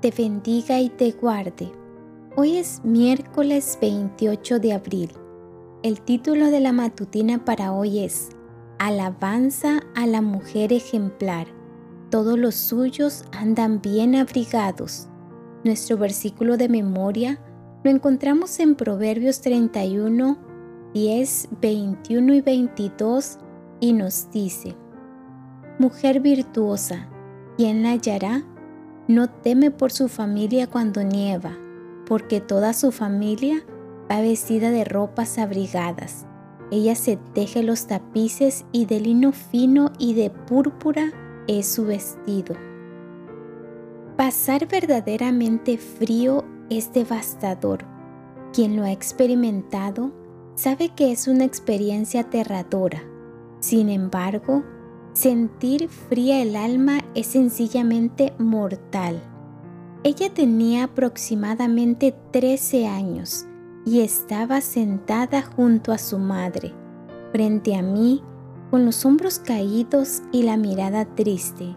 [0.00, 1.72] te bendiga y te guarde.
[2.36, 5.10] Hoy es miércoles 28 de abril.
[5.82, 8.28] El título de la matutina para hoy es
[8.78, 11.48] Alabanza a la mujer ejemplar.
[12.10, 15.08] Todos los suyos andan bien abrigados.
[15.64, 17.40] Nuestro versículo de memoria
[17.82, 20.38] lo encontramos en Proverbios 31,
[20.94, 23.38] 10, 21 y 22
[23.80, 24.76] y nos dice,
[25.80, 27.08] Mujer virtuosa,
[27.56, 28.44] ¿quién la hallará?
[29.08, 31.56] No teme por su familia cuando nieva,
[32.06, 33.64] porque toda su familia
[34.10, 36.26] va vestida de ropas abrigadas.
[36.70, 41.10] Ella se teje los tapices y de lino fino y de púrpura
[41.46, 42.54] es su vestido.
[44.18, 47.86] Pasar verdaderamente frío es devastador.
[48.52, 50.12] Quien lo ha experimentado
[50.54, 53.02] sabe que es una experiencia aterradora.
[53.60, 54.64] Sin embargo,
[55.20, 59.20] Sentir fría el alma es sencillamente mortal.
[60.04, 63.44] Ella tenía aproximadamente 13 años
[63.84, 66.72] y estaba sentada junto a su madre,
[67.32, 68.22] frente a mí,
[68.70, 71.74] con los hombros caídos y la mirada triste.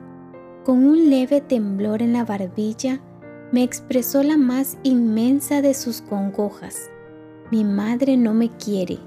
[0.64, 3.02] Con un leve temblor en la barbilla,
[3.52, 6.92] me expresó la más inmensa de sus congojas.
[7.50, 9.00] Mi madre no me quiere.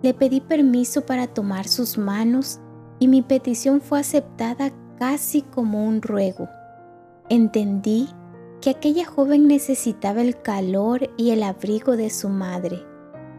[0.00, 2.58] Le pedí permiso para tomar sus manos
[3.02, 6.48] y mi petición fue aceptada casi como un ruego.
[7.28, 8.08] Entendí
[8.60, 12.86] que aquella joven necesitaba el calor y el abrigo de su madre.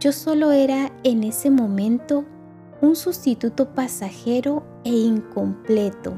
[0.02, 2.26] Yo solo era en ese momento
[2.82, 6.14] un sustituto pasajero e incompleto.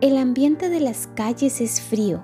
[0.00, 2.22] El ambiente de las calles es frío.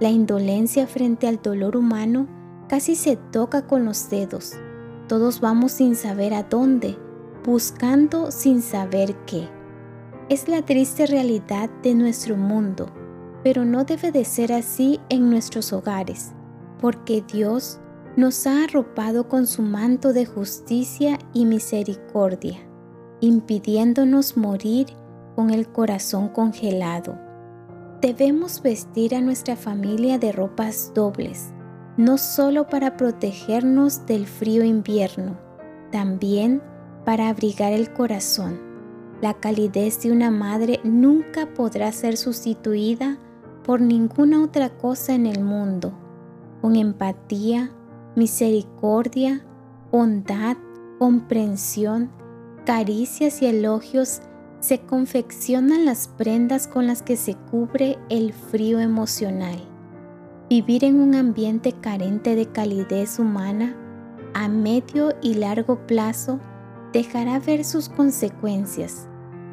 [0.00, 2.26] La indolencia frente al dolor humano
[2.66, 4.54] casi se toca con los dedos.
[5.06, 6.98] Todos vamos sin saber a dónde,
[7.44, 9.48] buscando sin saber qué.
[10.30, 12.86] Es la triste realidad de nuestro mundo,
[13.42, 16.32] pero no debe de ser así en nuestros hogares,
[16.80, 17.78] porque Dios
[18.16, 22.58] nos ha arropado con su manto de justicia y misericordia,
[23.20, 24.86] impidiéndonos morir
[25.36, 27.18] con el corazón congelado.
[28.00, 31.52] Debemos vestir a nuestra familia de ropas dobles,
[31.96, 35.38] no solo para protegernos del frío invierno,
[35.90, 36.62] también
[37.04, 38.60] para abrigar el corazón.
[39.20, 43.18] La calidez de una madre nunca podrá ser sustituida
[43.64, 45.92] por ninguna otra cosa en el mundo.
[46.60, 47.70] Con empatía,
[48.16, 49.44] misericordia,
[49.90, 50.56] bondad,
[50.98, 52.10] comprensión,
[52.66, 54.20] caricias y elogios
[54.60, 59.58] se confeccionan las prendas con las que se cubre el frío emocional.
[60.48, 63.76] Vivir en un ambiente carente de calidez humana
[64.34, 66.40] a medio y largo plazo
[66.94, 69.08] dejará ver sus consecuencias.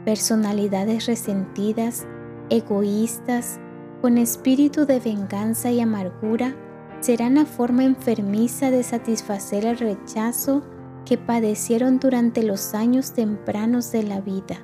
[0.06, 2.06] Personalidades resentidas,
[2.50, 3.60] egoístas,
[4.02, 6.56] con espíritu de venganza y amargura,
[7.02, 10.62] serán la forma enfermiza de satisfacer el rechazo
[11.04, 14.64] que padecieron durante los años tempranos de la vida.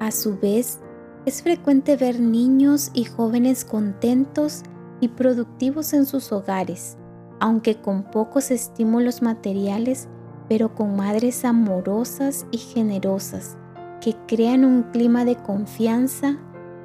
[0.00, 0.80] A su vez,
[1.26, 4.64] es frecuente ver niños y jóvenes contentos
[5.00, 6.96] y productivos en sus hogares,
[7.38, 10.08] aunque con pocos estímulos materiales
[10.50, 13.56] pero con madres amorosas y generosas
[14.00, 16.40] que crean un clima de confianza,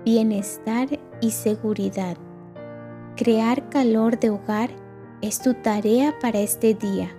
[0.06, 2.16] bienestar y seguridad.
[3.16, 4.70] Crear calor de hogar
[5.24, 7.09] es tu tarea para este día,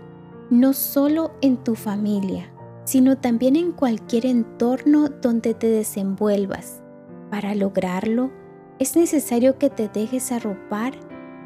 [0.48, 2.48] no solo en tu familia,
[2.84, 6.80] sino también en cualquier entorno donde te desenvuelvas.
[7.28, 8.30] Para lograrlo,
[8.78, 10.92] es necesario que te dejes arropar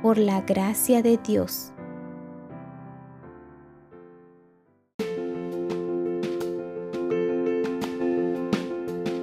[0.02, 1.72] por la gracia de Dios.